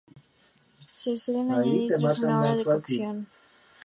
[0.87, 3.27] Se suelen añadir tras una hora de cocción.